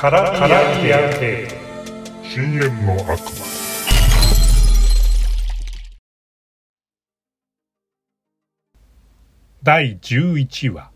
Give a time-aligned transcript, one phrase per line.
[0.00, 1.48] カラビア系
[2.22, 3.18] 深淵の悪魔
[9.64, 10.92] 第11話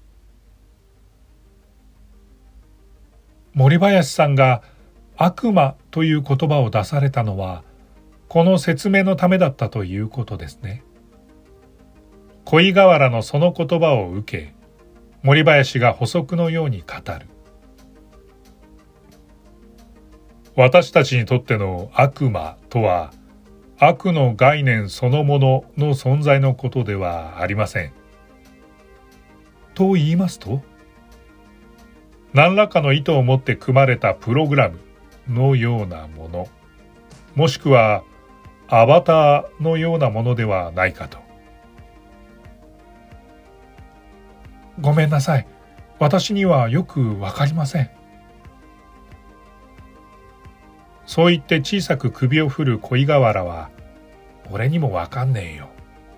[3.54, 4.62] 森林さんが
[5.16, 7.64] 悪魔という言葉を出されたのは
[8.28, 10.84] この説明のためだったということですね。
[12.44, 14.54] 恋河原のその言葉を受け
[15.24, 17.31] 森林が補足のように語る。
[20.54, 23.12] 私たちにとっての悪魔とは
[23.78, 27.92] 悪の概念そのものの存在のことではありません。
[29.74, 30.62] と言いますと
[32.34, 34.78] 何らかの意図を持って組まれたプログラム
[35.28, 36.48] のようなもの
[37.34, 38.04] もしくは
[38.68, 41.18] アバターのようなものではないかと。
[44.80, 45.46] ごめんなさい。
[45.98, 47.90] 私にはよくわかりません。
[51.12, 53.68] そう言って小さく首を振る恋河原は、
[54.50, 55.68] 俺にもわかんねえよ。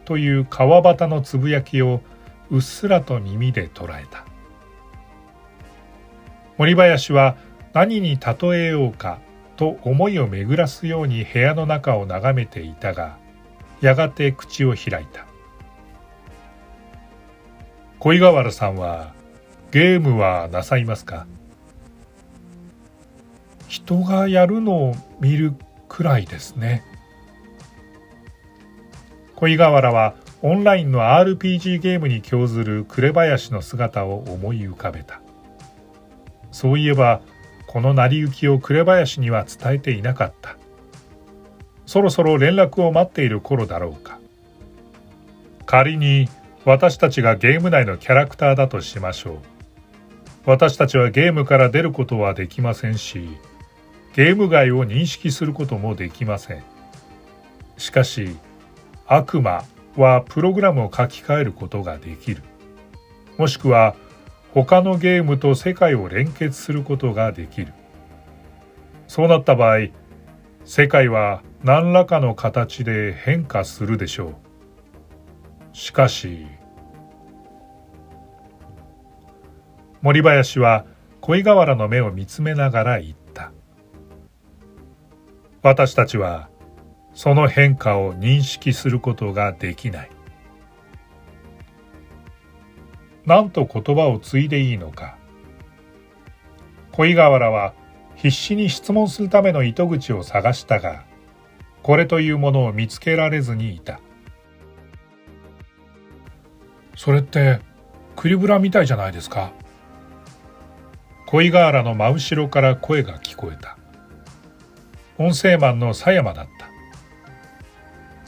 [0.05, 2.01] という川端のつぶやきを
[2.49, 4.25] うっすらと耳で捉えた。
[6.59, 7.37] 森林は
[7.73, 9.19] 何に例えようか
[9.57, 13.19] と思いを巡らすように部屋の中を眺めていたが、
[13.81, 15.27] やがて口を開いた。
[17.99, 19.13] 恋河原さんは
[19.73, 21.27] ゲームはなさいますか？
[23.75, 25.53] 人がやるのを見る
[25.89, 26.85] くらいですね。
[29.35, 35.21] 恋河原はオンラインの RPG ゲームに興ずる紅林の姿を思い浮かべた。
[36.53, 37.21] そういえば
[37.67, 40.57] この成り行きを紅林には伝えていなかった。
[41.85, 44.21] そろそろ連絡を待っている頃だろうか。
[45.67, 46.29] 仮に
[46.65, 49.39] 私たちがゲーム内のキャラクターだとしましょう。
[50.47, 53.31] 私たちはゲームから出ることはできませんし、
[54.15, 56.63] ゲーム外を認識することもできません。
[57.77, 58.37] しかし、
[59.07, 59.65] 悪魔
[59.97, 62.43] はプログラムを書き換えることができる。
[63.39, 63.97] もしくは
[64.53, 67.73] 他のゲームと世界を連結することができる。
[69.09, 69.89] そうなった場合、
[70.65, 74.35] 世界は何らかの形で変化するでしょう。
[75.73, 76.47] しかし
[80.03, 80.85] 森林は
[81.21, 83.24] 恋河原の目を見つめながら言った
[85.65, 86.51] 私たちは
[87.15, 90.11] その変化を認識することができない。
[93.25, 95.17] 何と言葉を継いでいいのか。
[96.93, 97.73] 恋河原は
[98.15, 101.07] 必死に質問するための糸口を探したが
[101.83, 104.01] これというものを見つけられずにいた。
[106.95, 107.61] それって
[108.17, 109.55] クリブラみたいじゃないですか。
[111.25, 113.79] 恋河原の真後ろから声が聞こえた。
[115.19, 116.49] 音声マンの狭山だっ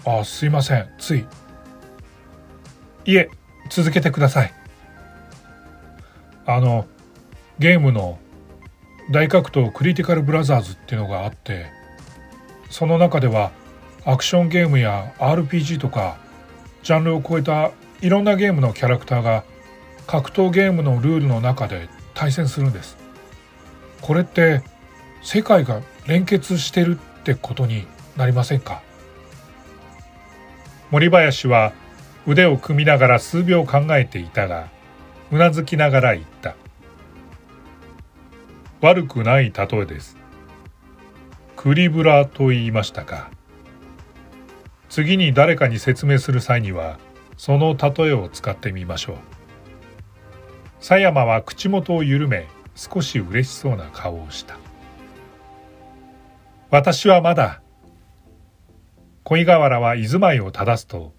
[0.05, 0.19] た。
[0.19, 0.89] あすいません。
[0.99, 1.27] つい。
[3.05, 3.29] いえ
[3.71, 4.55] 続けてください。
[6.47, 6.87] あの
[7.59, 8.19] ゲームの
[9.11, 11.67] 大格闘クリティカルブラザーズっていうのがあって
[12.71, 13.51] その中では
[14.05, 16.19] アクションゲームや RPG とか
[16.85, 19.45] ジャンルを超えたいろんなゲームのキャラクターが
[20.07, 22.97] 格闘ゲームのルールの中で対戦するんです。
[24.01, 24.63] これって
[25.23, 27.87] 世界が連結してるってことに
[28.17, 28.83] なりませんか？
[30.91, 31.73] 森林は
[32.27, 34.69] 腕を組みながら数秒考えていたが
[35.33, 36.55] うなずきながら言った。
[38.81, 40.17] 悪くない例えです。
[41.57, 43.31] クリブラと言いましたか。
[44.89, 46.99] 次に誰かに説明する際には
[47.37, 49.17] その例えを使ってみましょう。
[50.81, 52.47] 狭山は口元を緩め
[52.77, 54.57] 少し嬉しそうな顔をした。
[56.69, 57.63] 私はまだ
[59.23, 61.13] 恋河原は居住まいを正すと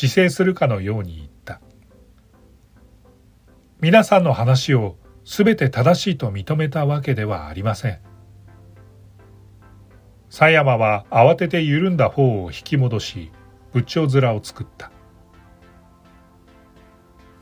[0.00, 1.60] 自制するかのように言った。
[3.80, 7.98] 皆さんの話をすべて正しいと認めたわけではありません。
[10.30, 13.32] 狭山は慌てて緩んだ方を引き戻し
[13.72, 14.92] 仏頂面を作った。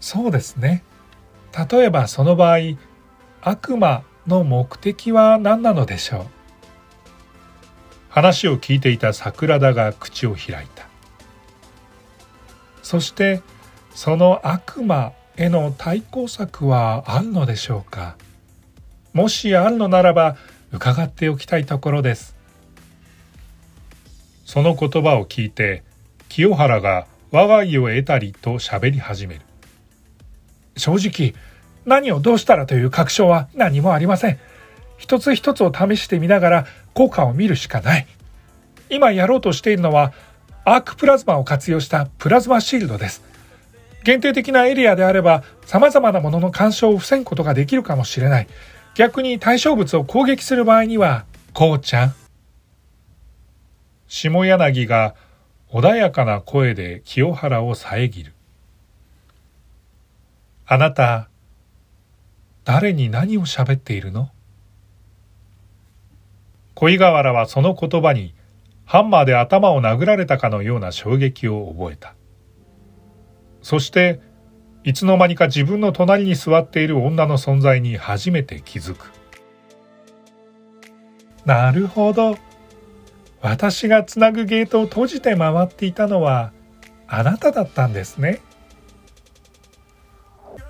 [0.00, 0.82] そうですね。
[1.70, 2.58] 例えばその場合、
[3.42, 6.26] 悪魔の目的は何なのでしょう？
[8.10, 10.86] 話を聞いていた桜田が口を開いた。
[12.82, 13.40] そして
[13.94, 18.16] その悪魔への対抗策はあるのでしょうか
[19.12, 20.36] もしあるのならば
[20.72, 22.36] 伺っておきたいところです。
[24.44, 25.84] その言葉を聞いて
[26.28, 29.40] 清原が我が家を得たりと喋り始める。
[30.76, 31.34] 正直、
[31.84, 34.38] 何をどうしたらという確証は何もありません。
[35.00, 38.06] 一つ一つを試してみながら効果を見るしかない。
[38.90, 40.12] 今やろうとしているのは
[40.64, 43.22] アークプラズマを活用したプラズマシールドです。
[44.04, 48.46] 限定的なエリアであれば様々なものの干渉を防ぐことができるかもしれない。
[48.94, 51.24] 逆に対象物を攻撃する場合には、
[51.54, 52.14] こうちゃん。
[54.06, 55.14] 下柳が
[55.70, 58.34] 穏やかな声で清原を遮る。
[60.66, 61.28] あなた、
[62.64, 64.30] 誰に何を喋っているの？
[66.80, 68.34] 恋河原はその言葉に
[68.86, 72.14] ハンマーで頭を殴られたかのような衝撃を覚えた。
[73.60, 74.18] そして
[74.82, 79.12] いつの間にか自分の隣に座っている女の存在に初めて気づく。
[81.44, 82.38] なるほど。
[83.42, 86.50] 私がつなぐゲートを閉じて回っていたのは
[87.06, 88.40] あなただったんですね。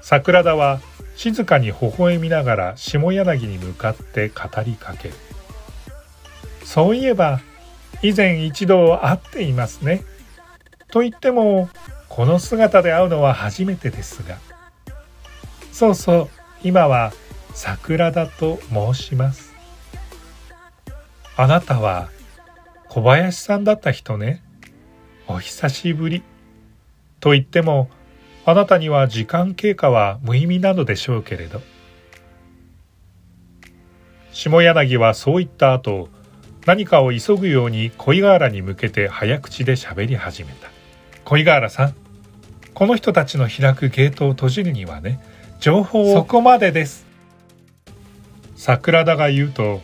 [0.01, 0.81] 桜田は
[1.15, 5.15] 静かに微笑みながら下柳に向かって語りかける。
[6.71, 7.41] そういえば
[8.01, 10.05] 以前一度会っていますね。
[10.93, 11.69] と言っても
[12.09, 14.39] この姿で会うのは初めてですが。
[15.73, 16.29] そうそう
[16.63, 17.13] 今は
[17.55, 19.53] 桜田と申します。
[21.37, 22.09] あなたは
[22.89, 24.41] 小林さんだった人ね。
[25.27, 26.23] お久しぶり。
[27.19, 27.91] と言っても
[28.47, 31.61] あなたには時間経過は無意味なのでしょうけれど。
[34.31, 36.09] 下柳はそう言った後
[36.67, 40.69] 何かを急ぐように恋河原に向けて早口で喋り始めた。
[41.25, 41.95] 恋河原さん
[42.75, 45.21] この人たちの開くゲートを閉じるにはね
[45.59, 47.07] 情報をそこまでです。
[48.57, 49.81] 桜田が言うと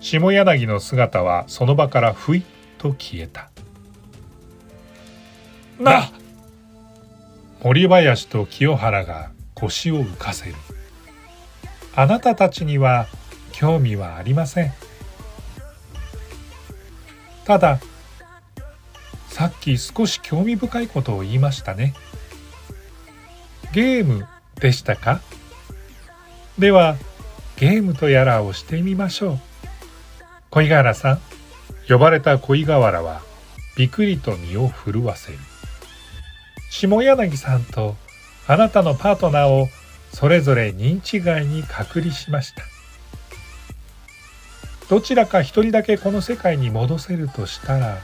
[0.00, 2.42] 下柳の姿はその場からふいっ
[2.78, 3.50] と消えた。
[5.78, 6.10] な
[7.62, 10.54] 森林と清原が腰を浮かせる。
[11.94, 13.06] あなたたちには
[13.52, 14.72] 興味はありません
[17.50, 17.80] ただ
[19.26, 21.94] さっき少し興味深いことを言いましたね。
[23.72, 24.28] ゲーム
[24.60, 25.20] でしたか？
[26.60, 26.94] では
[27.56, 29.38] ゲームとやらをしてみましょう。
[30.50, 31.20] 恋河原さん
[31.88, 33.20] 呼ばれた恋河原は
[33.76, 35.38] びくりと身を震わせる。
[36.70, 37.96] 下柳さんと
[38.46, 39.66] あなたのパートナーを
[40.12, 42.62] それぞれ認知外に隔離しました。
[44.90, 47.98] どちらか一人だけこの世界に戻せるとしたら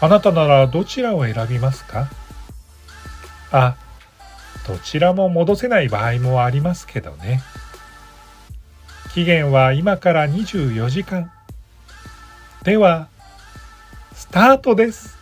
[0.00, 2.08] あなたならどちらを選びますか？
[3.50, 3.76] あ
[4.66, 7.42] どちらも戻せない場合もありますけどね。
[9.12, 11.30] 期限は今から24時間。
[12.62, 13.08] では
[14.14, 15.18] スタートです。